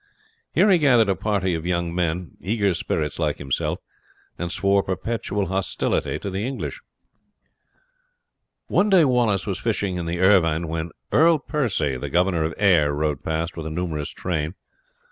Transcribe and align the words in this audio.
Here 0.51 0.67
he 0.71 0.79
gathered 0.79 1.09
a 1.09 1.15
party 1.15 1.53
of 1.53 1.63
young 1.63 1.93
men, 1.93 2.31
eager 2.41 2.73
spirits 2.73 3.19
like 3.19 3.37
himself, 3.37 3.77
and 4.35 4.51
swore 4.51 4.81
perpetual 4.81 5.45
hostility 5.45 6.17
to 6.17 6.31
the 6.31 6.43
English. 6.43 6.81
One 8.65 8.89
day 8.89 9.05
Wallace 9.05 9.45
was 9.45 9.59
fishing 9.59 9.97
in 9.97 10.07
the 10.07 10.17
Irvine 10.19 10.67
when 10.69 10.89
Earl 11.11 11.37
Percy, 11.37 11.97
the 11.97 12.09
governor 12.09 12.43
of 12.43 12.55
Ayr, 12.57 12.91
rode 12.91 13.23
past 13.23 13.55
with 13.55 13.67
a 13.67 13.69
numerous 13.69 14.09
train. 14.09 14.55